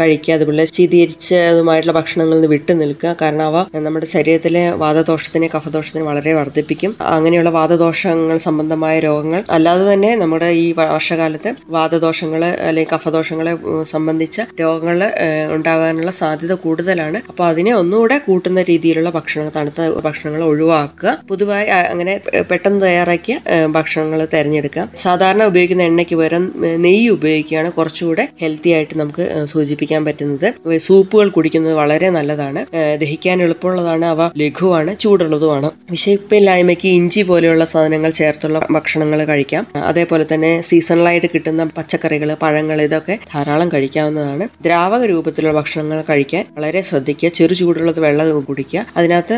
കഴിക്കുക 0.00 0.18
കഴിക്കുക 0.20 0.38
അതുപോലെ 0.38 0.64
ശീതീകരിച്ചതുമായിട്ടുള്ള 0.76 1.94
ഭക്ഷണങ്ങളിൽ 1.98 2.36
നിന്ന് 2.36 2.48
വിട്ടു 2.52 2.72
നിൽക്കുക. 2.80 3.12
കാരണം 3.22 3.44
അവ 3.50 3.56
നമ്മുടെ 3.86 4.06
ശരീരത്തിലെ 4.14 4.62
വാദദോഷത്തിനെ 4.82 5.48
കഫദോഷത്തിനെ 5.54 6.04
വളരെ 6.08 6.32
വർദ്ധിപ്പിക്കും. 6.38 6.90
അങ്ങനെയുള്ള 7.14 7.50
വാദദോഷങ്ങൾ 7.56 8.36
സംബന്ധമായ 8.46 8.94
രോഗങ്ങൾ 9.06 9.40
അല്ലാതെ 9.56 9.84
തന്നെ 9.92 10.10
നമ്മുടെ 10.22 10.48
ഈ 10.62 10.66
വർഷകാലത്ത് 10.78 11.50
വാദദോഷങ്ങൾ 11.76 12.40
അല്ലെങ്കിൽ 12.68 12.90
കഫദോഷങ്ങളെ 12.94 13.54
സംബന്ധിച്ച 13.92 14.28
രോഗങ്ങൾ 14.62 14.98
ഉണ്ടാകാനുള്ള 15.56 16.10
സാധ്യത 16.20 16.54
കൂടുതലാണ്. 16.64 16.98
അപ്പോൾ 17.30 17.46
അതിനെ 17.50 17.72
ഒന്നുകൂടെ 17.80 18.18
കൂട്ടുന്ന 18.26 18.62
രീതിയിലുള്ള 18.70 19.10
ഭക്ഷണങ്ങൾ 19.10 19.52
തണുത്ത 19.56 19.78
ഭക്ഷണങ്ങൾ 20.06 20.42
ഒഴിവാക്കുക. 20.50 20.86
പൊതുവായി 21.30 21.68
അങ്ങനെ 21.92 22.14
പെട്ടെന്ന് 22.50 22.80
തയ്യാറാക്കിയ 22.86 23.36
ഭക്ഷണങ്ങൾ 23.76 23.98
തിരഞ്ഞെടുക്കുക. 24.34 24.68
സാധാരണ 25.04 25.42
ഉപയോഗിക്കുന്ന 25.50 25.82
എണ്ണയ്ക്ക് 25.90 26.16
പകരം 26.20 26.44
നെയ്യ് 26.84 27.10
ഉപയോഗിക്കുകയാണ് 27.16 27.38
കുറച്ചുകൂടെ 27.72 28.08
ഹെൽത്തി 28.42 28.70
ആയിട്ട് 28.76 28.94
നമുക്ക് 28.98 29.22
ഏ, 29.30 29.40
സൂചിപ്പിക്കാൻ 30.00 30.04
പറ്റുന്നത്. 30.06 30.78
സൂപ്പുകൾ 30.86 31.28
കുടിക്കുന്നത് 31.36 31.74
വളരെ 31.80 32.08
നല്ലതാണ്. 32.16 32.60
ദഹിക്കാൻ 33.02 33.36
എളുപ്പമുള്ളതാണ്. 33.46 34.04
അവ 34.14 34.20
ലഘുവാണ് 34.40 34.92
ചൂടുള്ളതുമാണ്. 35.02 35.68
വിശപ്പില്ലായ്മയ്ക്ക് 35.90 36.88
ഇഞ്ചി 36.98 37.22
പോലെയുള്ള 37.30 37.64
സാധനങ്ങൾ 37.72 38.10
ചേർത്തുള്ള 38.20 38.58
ഭക്ഷണങ്ങൾ 38.76 39.20
കഴിക്കാം. 39.30 39.64
അതേപോലെ 39.90 40.24
തന്നെ 40.32 40.52
സീസണലായിട്ട് 40.68 41.28
കിട്ടുന്ന 41.34 41.64
പച്ചക്കറികൾ 41.76 42.30
പഴങ്ങൾ 42.42 42.78
ഇതൊക്കെ 42.86 43.14
ധാരാളം 43.34 43.68
കഴിക്കാവുന്നതാണ്. 43.74 44.46
ദ്രാവക 44.66 45.02
രൂപത്തിലുള്ള 45.12 45.54
ഭക്ഷണങ്ങൾ 45.58 45.98
കഴിക്കാൻ 46.10 46.44
വളരെ 46.58 46.80
ശ്രദ്ധിക്കുക. 46.90 47.30
ചെറു 47.38 47.54
ചൂടുള്ളത് 47.60 48.00
വെള്ളം 48.06 48.26
കുടിക്കുക. 48.50 48.80
അതിനകത്ത് 48.96 49.36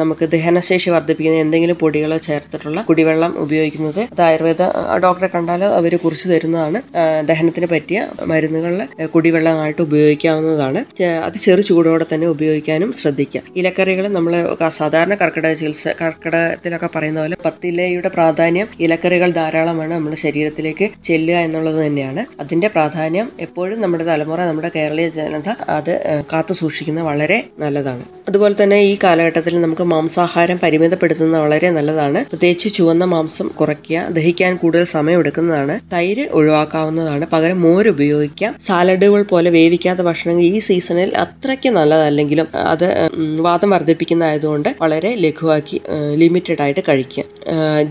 നമുക്ക് 0.00 0.24
ദഹനശേഷി 0.34 0.88
വർദ്ധിപ്പിക്കുന്ന 0.94 1.38
എന്തെങ്കിലും 1.44 1.76
പൊടികൾ 1.82 2.10
ചേർത്തിട്ടുള്ള 2.28 2.78
കുടിവെള്ളം 2.88 3.32
ഉപയോഗിക്കുന്നത് 3.44 4.00
അത് 4.12 4.22
ആയുർവേദ 4.28 4.62
ഡോക്ടറെ 5.04 5.28
കണ്ടാൽ 5.34 5.62
അവർ 5.80 5.92
കുറിച്ച് 6.04 6.26
തരുന്നതാണ്. 6.32 6.78
ദഹനത്തിന് 7.28 7.66
പറ്റിയ 7.74 7.98
മരുന്നുകളിൽ 8.30 8.82
കുടിവെള്ളമായിട്ട് 9.14 9.82
ഉപയോഗിക്കാവുന്നതാണ്. 10.02 10.80
അത് 11.24 11.36
ചെറു 11.44 11.62
ചൂടോടെ 11.62 12.04
തന്നെ 12.12 12.26
ഉപയോഗിക്കാനും 12.26 12.90
ശ്രദ്ധിക്കുക 12.92 13.40
ഇലക്കറികൾ 13.56 14.04
നമ്മൾ 14.16 14.32
സാധാരണ 14.78 15.14
കർക്കിടക 15.14 15.52
ചികിത്സ 15.52 15.88
കർക്കിടകത്തിലൊക്കെ 16.00 16.88
പറയുന്ന 16.94 17.20
പോലെ 17.20 17.36
പത്തിലയുടെ 17.44 18.08
പ്രാധാന്യം 18.08 18.68
ഇലക്കറികൾ 18.80 19.30
ധാരാളമാണ് 19.30 19.92
നമ്മുടെ 19.94 20.16
ശരീരത്തിലേക്ക് 20.16 20.86
ചെല്ലുക 21.04 21.36
എന്നുള്ളത് 21.46 21.78
തന്നെയാണ്. 21.86 22.22
അതിന്റെ 22.40 22.68
പ്രാധാന്യം 22.68 23.28
എപ്പോഴും 23.40 23.78
നമ്മുടെ 23.80 24.04
തലമുറ 24.04 24.40
നമ്മുടെ 24.50 24.70
കേരളീയ 24.76 25.08
ജനത 25.16 25.50
അത് 25.76 25.92
കാത്തു 26.32 26.54
സൂക്ഷിക്കുന്നത് 26.60 27.06
വളരെ 27.10 27.38
നല്ലതാണ്. 27.58 28.04
അതുപോലെ 28.28 28.54
തന്നെ 28.62 28.78
ഈ 28.90 28.94
കാലഘട്ടത്തിൽ 29.04 29.54
നമുക്ക് 29.60 29.84
മാംസാഹാരം 29.92 30.58
പരിമിതപ്പെടുത്തുന്നത് 30.62 31.40
വളരെ 31.40 31.70
നല്ലതാണ്. 31.78 32.20
പ്രത്യേകിച്ച് 32.24 32.68
ചുവന്ന 32.74 33.04
മാംസം 33.14 33.48
കുറയ്ക്കുക 33.60 34.06
ദഹിക്കാൻ 34.18 34.52
കൂടുതൽ 34.62 34.84
സമയം 34.96 35.18
എടുക്കുന്നതാണ് 35.18 35.74
തൈര് 35.92 36.24
ഒഴിവാക്കാവുന്നതാണ്. 36.38 37.24
പകരം 37.32 37.58
മോര് 37.66 37.90
ഉപയോഗിക്കാം. 37.94 38.52
സാലഡുകൾ 38.68 39.22
പോലെ 39.32 39.50
വേവിക്കാത്ത 39.92 40.08
ഭക്ഷണങ്ങൾ 40.08 40.44
ഈ 40.56 40.58
സീസണിൽ 40.66 41.10
അത്രയ്ക്ക് 41.22 41.70
നല്ലതല്ലെങ്കിലും 41.76 42.46
അത് 42.72 42.86
വാദം 43.46 43.70
വർദ്ധിപ്പിക്കുന്നതായതുകൊണ്ട് 43.74 44.68
വളരെ 44.82 45.10
ലഘുവാക്കി 45.24 45.78
ലിമിറ്റഡ് 46.22 46.62
ആയിട്ട് 46.64 46.82
കഴിക്കുക 46.88 47.24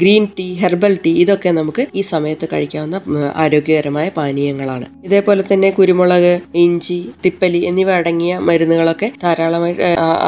ഗ്രീൻ 0.01 0.23
ടീ 0.37 0.47
ഹെർബൽ 0.61 0.93
ടീ 1.05 1.11
ഇതൊക്കെ 1.23 1.49
നമുക്ക് 1.59 1.83
ഈ 1.99 2.01
സമയത്ത് 2.11 2.45
കഴിക്കാവുന്ന 2.53 2.97
ആരോഗ്യകരമായ 3.43 4.07
പാനീയങ്ങളാണ്. 4.17 4.85
ഇതേപോലെ 5.07 5.43
തന്നെ 5.51 5.69
കുരുമുളക് 5.71 6.33
ഇഞ്ചി 6.63 6.99
തിപ്പലി 7.25 7.61
എന്നിവ 7.69 7.91
അടങ്ങിയ 7.91 8.33
മരുന്നുകളൊക്കെ 8.49 9.09
ധാരാളമായി 9.23 9.75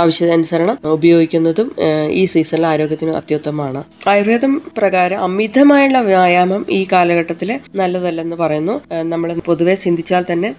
ആവശ്യാനുസരണം 0.02 0.78
ഉപയോഗിക്കുന്നതും 0.98 1.70
ഈ 2.22 2.24
സീസണിൽ 2.26 2.68
ആരോഗ്യത്തിന് 2.74 3.14
അത്യുത്തമമാണ്. 3.22 3.84
ആയുർവേദം 4.14 4.54
പ്രകാരം 4.78 5.22
അമിതമായുള്ള 5.28 6.00
വ്യായാമം 6.10 6.62
ഈ 6.78 6.82
കാലഘട്ടത്തിൽ 6.94 7.50
നല്ലതല്ലെന്ന് 7.82 8.38
പറയുന്നു. 8.44 8.76
നമ്മൾ 9.14 9.30
പൊതുവെ 9.50 9.76
ചിന്തിച്ചാൽ 9.86 10.24
തന്നെ 10.32 10.50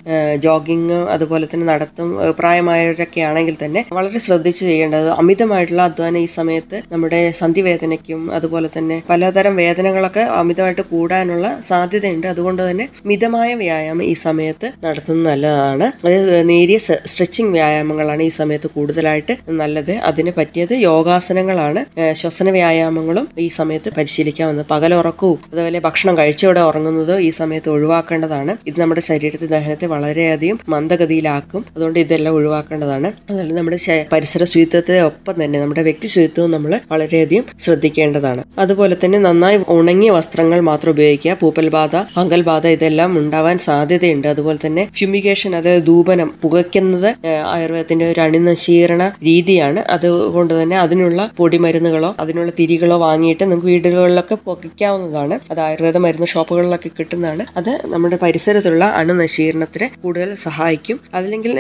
ജോഗിങ് 0.45 0.99
അതുപോലെ 1.15 1.47
തന്നെ 1.47 1.67
നടത്തും 1.67 2.09
പ്രായമായവരൊക്കെ 2.39 3.21
ആണെങ്കിൽ 3.21 3.57
തന്നെ 3.65 3.81
വളരെ 3.93 4.19
ശ്രദ്ധിച്ച് 4.19 4.63
ചെയ്യേണ്ടത് 4.67 5.09
അമിതമായിട്ടുള്ള 5.09 5.83
അധ്വാനം 5.83 6.19
ഈ 6.19 6.29
സമയത്ത് 6.39 6.83
നമ്മുടെ 6.93 7.21
സന്ധിവേദനയ്ക്കും 7.41 8.21
അതുപോലെ 8.33 8.69
തന്നെ 8.77 8.97
പലതരം 9.11 9.57
വേദനകളൊക്കെ 9.57 10.23
അമിതമായിട്ട് 10.41 10.85
കൂടാനുള്ള 10.93 11.47
സാധ്യതയുണ്ട്. 11.69 12.27
അതുകൊണ്ട് 12.27 12.63
തന്നെ 12.71 12.89
മിതമായ 13.07 13.51
വ്യായാമം 13.55 14.05
ഈ 14.05 14.15
സമയത്ത് 14.27 14.71
നടത്തുന്നത് 14.85 15.29
നല്ലതാണ്. 15.31 15.87
അത് 16.05 16.49
നേരിയ 16.51 16.79
സ്ട്രെച്ചിങ് 17.13 17.53
വ്യായാമങ്ങളാണ് 17.57 18.23
ഈ 18.23 18.33
സമയത്ത് 18.41 18.69
കൂടുതലായിട്ട് 18.77 19.37
നല്ലത്. 19.61 19.95
അതിന് 20.11 20.33
പറ്റിയത് 20.39 20.75
യോഗാസനങ്ങളാണ്. 20.89 21.81
ശ്വസന 22.21 22.51
വ്യായാമങ്ങളും 22.59 23.27
ഈ 23.39 23.49
സമയത്ത് 23.59 23.89
പരിശീലിക്കാവുന്നത്. 23.97 24.67
പകലുറക്കവും 24.73 25.39
അതുപോലെ 25.53 25.81
ഭക്ഷണം 25.87 26.15
കഴിച്ചോടെ 26.19 26.61
ഉറങ്ങുന്നതോ 26.61 27.17
ഈ 27.29 27.31
സമയത്ത് 27.41 27.69
ഒഴിവാക്കേണ്ടതാണ്. 27.75 28.53
ഇത് 28.69 28.81
നമ്മുടെ 28.81 29.03
ശരീരത്തിൽ 29.11 29.49
ദഹനത്തെ 29.55 29.87
വളരെയധികം 29.95 30.59
മന്ദഗതിയിലാക്കും 30.95 31.63
അതുകൊണ്ട് 31.77 31.99
ഇതെല്ലാം 32.03 32.33
ഒഴിവാക്കേണ്ടതാണ്. 32.35 33.09
അതുപോലെ 33.29 33.55
നമ്മുടെ 33.55 33.79
പരിസര 34.13 34.43
ശുചിത്വത്തെ 34.45 34.97
ഒപ്പം 35.09 35.35
തന്നെ 35.45 35.61
നമ്മുടെ 35.61 35.83
വ്യക്തി 35.87 36.07
ശുചിത്വവും 36.07 36.51
നമ്മൾ 36.51 36.73
വളരെയധികം 36.93 37.45
ശ്രദ്ധിക്കേണ്ടതാണ്. 37.61 38.43
അതുപോലെ 38.59 38.95
തന്നെ 39.05 39.19
നന്നായി 39.19 39.59
ഉണങ്ങിയ 39.77 40.11
വസ്ത്രങ്ങൾ 40.17 40.59
മാത്രം 40.69 40.91
ഉപയോഗിക്കുക. 40.91 41.33
പൂപ്പൽ 41.41 41.69
ബാധ 41.77 41.95
ഫംഗൽ 42.15 42.43
ബാധ 42.51 42.67
ഇതെല്ലാം 42.77 43.11
ഉണ്ടാവാൻ 43.21 43.57
സാധ്യതയുണ്ട്. 43.69 44.29
അതുപോലെ 44.35 44.59
തന്നെ 44.67 44.85
ഫ്യൂമിഗേഷൻ 44.99 45.57
അതായത് 45.61 45.85
ധൂപനം 45.87 46.31
പുകയ്ക്കുന്നത് 46.43 47.11
ആയുർവേദത്തിന്റെ 47.55 48.07
ഒരു 48.13 48.21
അണിനശീകരണ 48.27 49.03
രീതിയാണ്. 49.25 49.83
അതുകൊണ്ട് 49.97 50.55
തന്നെ 50.63 50.79
അതിനുള്ള 50.85 51.21
പൊടിമരുന്നുകളോ 51.37 52.11
അതിനുള്ള 52.21 52.53
തിരികളോ 52.61 52.99
വാങ്ങിയിട്ട് 53.07 53.45
നമുക്ക് 53.45 53.71
വീടുകളിലൊക്കെ 53.73 54.39
പുകയ്ക്കാവുന്നതാണ് 54.47 55.37
അത് 55.51 55.61
ആയുർവേദ 55.67 55.97
മരുന്ന് 56.07 56.31
ഷോപ്പുകളിലൊക്കെ 56.35 56.91
കിട്ടുന്നതാണ്. 56.99 57.45
അത് 57.57 57.73
നമ്മുടെ 57.95 58.17
പരിസരത്തുള്ള 58.23 58.85
അണുനശീകരണത്തിന് 59.03 59.89
കൂടുതൽ 60.03 60.31
സഹായിക്കും. 60.47 60.84
അല്ലെങ്കിൽ 60.91 61.13
അതല്ലെങ്കിൽ 61.15 61.55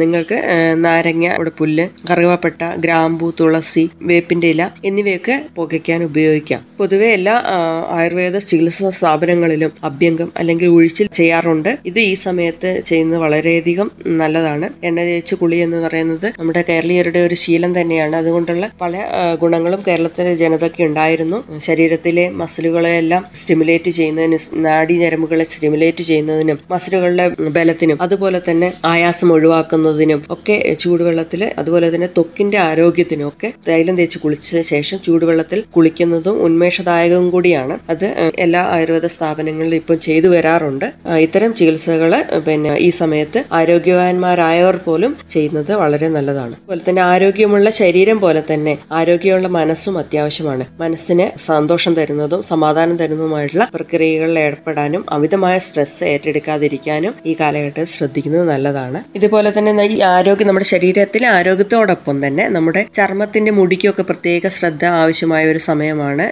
നിങ്ങൾക്ക് 0.00 0.42
നാരങ്ങ 0.84 1.34
ഇവിടെ 1.34 1.50
പുല്ല് 1.58 1.88
കറുകപ്പട്ട 2.10 2.62
ഗ്രാമ്പു 2.78 3.34
തുളസി 3.40 3.90
വേപ്പിന്റെ 4.02 4.48
ഇല 4.48 4.70
എന്നിവയൊക്കെ 4.84 5.46
പുകയ്ക്കാൻ 5.56 6.04
ഉപയോഗിക്കാം. 6.04 6.66
പൊതുവെ 6.78 7.06
എല്ലാ 7.06 7.42
ആയുർവേദ 7.88 8.38
ചികിത്സാ 8.38 8.90
സ്ഥാപനങ്ങളിലും 8.90 9.72
അഭ്യംഗം 9.84 10.32
അല്ലെങ്കിൽ 10.36 10.66
ഒഴിച്ചിൽ 10.66 11.08
ചെയ്യാറുണ്ട്. 11.12 11.78
ഇത് 11.86 12.00
ഈ 12.00 12.14
സമയത്ത് 12.14 12.82
ചെയ്യുന്നത് 12.86 13.20
വളരെയധികം 13.20 13.90
നല്ലതാണ്. 14.06 14.68
എണ്ണ 14.84 15.00
തേച്ച് 15.00 15.34
കുളി 15.34 15.56
എന്ന് 15.56 15.76
പറയുന്നത് 15.76 16.32
നമ്മുടെ 16.38 16.64
കേരളീയരുടെ 16.68 17.18
ഒരു 17.18 17.34
ശീലം 17.34 17.80
തന്നെയാണ്. 17.80 18.16
അതുകൊണ്ടുള്ള 18.16 18.70
പല 18.80 19.04
ഗുണങ്ങളും 19.40 19.82
കേരളത്തിലെ 19.88 20.34
ജനതയ്ക്ക് 20.34 20.82
ഉണ്ടായിരുന്നു. 20.82 21.58
ശരീരത്തിലെ 21.58 22.30
മസിലുകളെ 22.30 22.88
എല്ലാം 22.88 23.24
സ്റ്റിമുലേറ്റ് 23.34 23.90
ചെയ്യുന്നതിന് 23.90 24.38
നാഡി 24.54 24.94
ഞരമ്പുകളെ 24.94 25.44
സ്റ്റിമുലേറ്റ് 25.44 26.02
ചെയ്യുന്നതിനും 26.02 26.58
മസിലുകളുടെ 26.70 27.28
ബലത്തിനും 27.38 28.02
അതുപോലെ 28.02 28.40
തന്നെ 28.50 28.69
ആയാസം 28.84 29.28
ഒഴിവാക്കുന്നതിനും 29.32 30.20
ഒക്കെ 30.30 30.56
ചൂടുവെള്ളത്തിൽ 30.82 31.42
അതുപോലെ 31.58 31.86
തന്നെ 31.94 32.08
തൊക്കിന്റെ 32.18 32.58
ആരോഗ്യത്തിനും 32.58 33.28
ഒക്കെ 33.28 33.48
തൈലം 33.68 33.96
തേച്ച് 34.00 34.18
കുളിച്ചതിന് 34.18 34.64
ശേഷം 34.72 34.98
ചൂടുവെള്ളത്തിൽ 35.06 35.60
കുളിക്കുന്നതും 35.76 36.36
ഉന്മേഷദായകവും 36.46 37.30
കൂടിയാണ്. 37.30 37.76
അത് 37.92 38.06
എല്ലാ 38.38 38.62
ആയുർവേദ 38.76 39.06
സ്ഥാപനങ്ങളിലും 39.16 39.76
ഇപ്പം 39.76 39.98
ചെയ്തു 40.06 40.28
വരാറുണ്ട്. 40.28 40.86
ഇത്തരം 41.26 41.54
ചികിത്സകൾ 41.54 42.12
പിന്നെ 42.46 42.72
ഈ 42.86 42.90
സമയത്ത് 43.00 43.42
ആരോഗ്യവാന്മാരായവർ 43.60 44.76
പോലും 44.86 45.12
ചെയ്യുന്നത് 45.30 45.72
വളരെ 45.82 46.08
നല്ലതാണ്. 46.16 46.54
അതുപോലെ 46.56 46.82
തന്നെ 46.88 47.02
ആരോഗ്യമുള്ള 47.02 47.70
ശരീരം 47.80 48.20
പോലെ 48.20 48.42
തന്നെ 48.52 48.74
ആരോഗ്യമുള്ള 49.00 49.48
മനസ്സും 49.58 49.98
അത്യാവശ്യമാണ്. 49.98 50.66
മനസ്സിന് 50.80 51.26
സന്തോഷം 51.48 51.94
തരുന്നതും 52.00 52.42
സമാധാനം 52.52 52.96
തരുന്നതുമായിട്ടുള്ള 53.02 53.64
പ്രക്രിയകളിൽ 53.76 54.38
ഏർപ്പെടാനും 54.38 55.02
അമിതമായ 55.16 55.56
സ്ട്രെസ് 55.66 56.04
ഏറ്റെടുക്കാതിരിക്കാനും 56.12 57.14
ഈ 57.26 57.34
കാലഘട്ടത്തിൽ 57.40 57.92
ശ്രദ്ധിക്കുന്നത് 57.96 58.46
നല്ലതാണ്. 58.60 58.98
ഇതുപോലെ 59.18 59.50
തന്നെ 59.56 59.84
ഈ 59.94 59.98
ആരോഗ്യം 60.14 60.48
നമ്മുടെ 60.48 60.66
ശരീരത്തിലെ 60.72 61.26
ആരോഗ്യത്തോടൊപ്പം 61.36 62.16
തന്നെ 62.24 62.44
നമ്മുടെ 62.56 62.82
ചർമ്മത്തിന്റെ 62.98 63.52
മുടിക്കൊക്കെ 63.58 64.04
പ്രത്യേക 64.10 64.48
ശ്രദ്ധ 64.56 64.84
ആവശ്യമായ 65.02 65.42
ഒരു 65.52 65.60
സമയമാണ് 65.68 66.24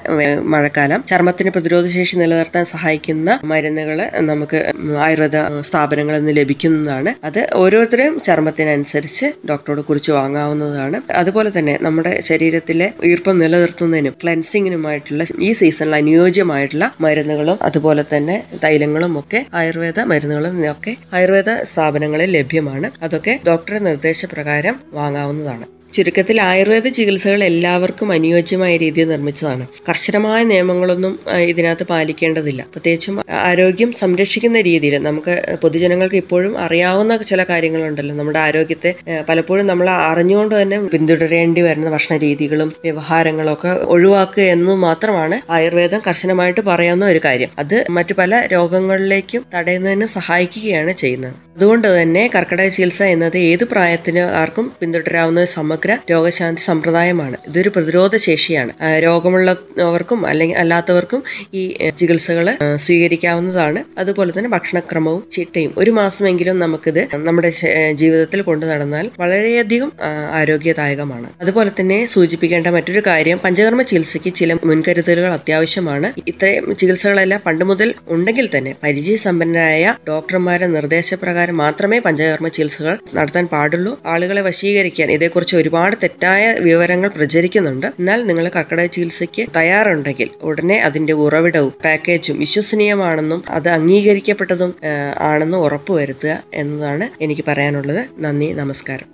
മഴക്കാലം. 0.53 1.01
ചർമ്മത്തിന് 1.11 1.51
പ്രതിരോധശേഷി 1.57 2.17
നിലനിർത്താൻ 2.23 2.65
സഹായിക്കുന്ന 2.73 3.39
മരുന്നുകൾ 3.53 3.99
നമുക്ക് 4.31 4.59
ആയുർവേദ 5.07 5.37
സ്ഥാപനങ്ങളിൽ 5.69 6.21
നിന്ന് 6.21 6.35
ലഭിക്കുന്നതാണ്. 6.41 7.13
അത് 7.29 7.41
ഓരോരുത്തരും 7.63 8.15
ചർമ്മത്തിനനുസരിച്ച് 8.29 9.27
ഡോക്ടറോട് 9.51 9.83
കുറിച്ച് 9.89 10.13
വാങ്ങാവുന്നതാണ്. 10.19 11.01
അതുപോലെ 11.21 11.53
തന്നെ 11.57 11.75
നമ്മുടെ 11.87 12.13
ശരീരത്തിലെ 12.31 12.89
ഈർപ്പം 13.13 13.39
നിലനിർത്തുന്നതിനും 13.45 14.17
ക്ലെൻസിങ്ങിനുമായിട്ടുള്ള 14.23 15.25
ഈ 15.49 15.51
സീസണിൽ 15.61 15.97
അനുയോജ്യമായിട്ടുള്ള 16.01 16.87
മരുന്നുകളും 17.07 17.59
അതുപോലെ 17.69 18.05
തന്നെ 18.13 18.37
തൈലങ്ങളും 18.65 19.15
ഒക്കെ 19.23 19.41
ആയുർവേദ 19.61 20.01
മരുന്നുകളും 20.13 20.55
ഒക്കെ 20.75 20.95
ആയുർവേദ 21.17 21.51
സ്ഥാപനങ്ങളിൽ 21.71 22.17
ലഭ്യമാണ്. 22.25 22.91
അതൊക്കെ 23.03 23.41
ഡോക്ടറുടെ 23.47 23.79
നിർദ്ദേശപ്രകാരം 23.79 24.81
വാങ്ങാവുന്നതാണ്. 24.93 25.78
ചുരുക്കത്തിൽ 25.93 26.43
ആയുർവേദ 26.43 26.89
ചികിത്സകൾ 26.89 27.45
എല്ലാവർക്കും 27.45 28.13
അനുയോജ്യമായ 28.13 28.77
രീതിയിൽ 28.77 29.09
നിർമ്മിച്ചതാണ്. 29.09 29.67
കർശനമായ 29.89 30.45
നിയമങ്ങളൊന്നും 30.45 31.19
ഇതിനകത്ത് 31.37 31.87
പാലിക്കേണ്ടതില്ല. 31.87 32.63
പ്രത്യേകിച്ചും 32.63 33.25
ആരോഗ്യം 33.31 33.93
സംരക്ഷിക്കുന്ന 33.93 34.61
രീതിയിൽ 34.61 34.99
നമുക്ക് 34.99 35.57
പൊതുജനങ്ങൾക്ക് 35.63 36.17
ഇപ്പോഴും 36.17 36.59
അറിയാവുന്ന 36.59 37.17
ചില 37.17 37.45
കാര്യങ്ങളുണ്ടല്ലോ. 37.45 38.15
നമ്മുടെ 38.17 38.39
ആരോഗ്യത്തെ 38.39 38.95
പലപ്പോഴും 39.29 39.67
നമ്മൾ 39.67 39.91
അറിഞ്ഞുകൊണ്ട് 39.91 40.63
തന്നെ 40.63 40.81
പിന്തുടരേണ്ടി 40.81 41.61
വരുന്ന 41.61 41.91
ഭക്ഷണ 41.91 42.17
രീതികളും 42.17 42.73
വ്യവഹാരങ്ങളും 42.85 43.53
ഒക്കെ 43.53 43.69
ഒഴിവാക്കുക 43.69 44.43
എന്ന് 44.43 44.75
മാത്രമാണ് 44.77 45.53
ആയുർവേദം 45.53 46.01
കർശനമായിട്ട് 46.09 46.61
പറയാവുന്ന 46.61 47.07
ഒരു 47.07 47.21
കാര്യം. 47.25 47.49
അത് 47.59 47.85
മറ്റു 47.91 48.15
പല 48.15 48.49
രോഗങ്ങളിലേക്കും 48.53 49.45
തടയുന്നതിന് 49.55 50.07
സഹായിക്കുകയാണ് 50.07 50.93
ചെയ്യുന്നത്. 50.93 51.35
അതുകൊണ്ട് 51.57 52.03
തന്നെ 52.03 52.31
കർക്കിടക 52.35 52.69
ചികിത്സ 52.69 53.03
എന്നത് 53.03 53.39
ഏത് 53.39 53.65
പ്രായത്തിന് 53.65 54.19
ആർക്കും 54.19 54.73
പിന്തുടരാവുന്ന 54.81 55.41
ഒരു 55.41 55.49
സമഗ്ര 55.79 55.97
രോഗശാന്തി 56.11 56.61
സമ്പ്രദായമാണ്. 56.61 57.37
ഇതൊരു 57.49 57.71
പ്രതിരോധ 57.75 58.15
ശേഷിയാണ്. 58.25 58.73
രോഗമുള്ളവർക്കും 59.05 60.21
അല്ലെങ്കിൽ 60.27 60.57
അല്ലാത്തവർക്കും 60.63 61.21
ഈ 61.55 61.63
ചികിത്സകൾ 61.99 62.47
സ്വീകരിക്കാവുന്നതാണ്. 62.85 63.81
അതുപോലെ 64.01 64.31
തന്നെ 64.37 64.51
ഭക്ഷണക്രമവും 64.55 65.21
ചിട്ടയും. 65.33 65.73
ഒരു 65.83 65.93
മാസമെങ്കിലും 65.99 66.57
നമുക്കിത് 66.65 67.01
നമ്മുടെ 67.27 67.51
ജീവിതത്തിൽ 68.01 68.41
കൊണ്ടു 68.49 68.65
നടന്നാൽ 68.71 69.11
വളരെയധികം 69.21 69.93
ആരോഗ്യദായകമാണ്. 70.41 71.29
അതുപോലെ 71.41 71.73
തന്നെ 71.81 71.99
സൂചിപ്പിക്കേണ്ട 72.15 72.73
മറ്റൊരു 72.79 73.03
കാര്യം 73.11 73.41
പഞ്ചകർമ്മ 73.45 73.85
ചികിത്സയ്ക്ക് 73.91 74.33
ചില 74.41 74.57
മുൻകരുതലുകൾ 74.71 75.31
അത്യാവശ്യമാണ്. 75.39 76.11
ഇത്രയും 76.33 76.67
ചികിത്സകളെല്ലാം 76.81 77.43
പണ്ട് 77.47 77.65
മുതൽ 77.71 77.91
ഉണ്ടെങ്കിൽ 78.17 78.49
തന്നെ 78.57 78.75
പരിചയസമ്പന്നരായ 78.85 79.95
ഡോക്ടർമാരുടെ 80.11 80.71
നിർദ്ദേശപ്രകാരം 80.77 81.57
മാത്രമേ 81.65 82.01
പഞ്ചകർമ്മ 82.09 82.51
ചികിത്സകൾ 82.59 82.97
നടത്താൻ 83.21 83.47
പാടുള്ളൂ. 83.55 83.95
ആളുകളെ 84.15 84.43
വശീകരിക്കാൻ 84.49 85.09
ഇതേക്കുറിച്ച് 85.19 85.55
ഒരുപാട് 85.69 85.97
തെറ്റായ 86.03 86.53
വിവരങ്ങൾ 86.67 87.09
പ്രചരിക്കുന്നുണ്ട്. 87.09 87.87
എന്നാൽ 87.99 88.21
നിങ്ങൾ 88.27 88.45
കർക്കിടക 88.57 88.87
ചികിത്സയ്ക്ക് 88.87 89.43
തയ്യാറുണ്ടെങ്കിൽ 89.57 90.29
ഉടനെ 90.43 90.77
അതിന്റെ 90.79 91.13
ഉറവിടവും 91.25 91.73
പാക്കേജും 91.85 92.39
വിശ്വസനീയമാണെന്നും 92.39 93.43
അത് 93.51 93.69
അംഗീകരിക്കപ്പെട്ടതും 93.69 94.75
ആണെന്നും 95.21 95.59
ഉറപ്പുവരുത്തുക 95.59 96.35
എന്നതാണ് 96.55 97.07
എനിക്ക് 97.25 97.45
പറയാനുള്ളത്. 97.49 98.03
നന്ദി 98.19 98.53
നമസ്കാരം. 98.53 99.09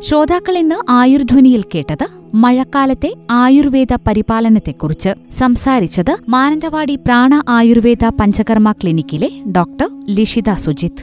ശ്രോതാക്കൾ 0.00 0.58
ഇന്ന് 0.58 0.78
ആയുർധ്വനിയിൽ 0.88 1.62
കേട്ടത് 1.74 2.06
മഴക്കാലത്തെ 2.34 3.10
ആയുർവേദ 3.30 3.92
പരിപാലനത്തെക്കുറിച്ച് 4.06 5.10
സംസാരിച്ചത് 5.38 6.16
Mananthavady 6.28 6.94
Prana 6.96 7.42
Ayurveda 7.48 8.04
Panchakarma 8.20 8.72
ക്ലിനിക്കിലെ 8.72 9.30
doctor 9.56 9.88
Lishitha 10.10 10.50
Sujith. 10.54 11.02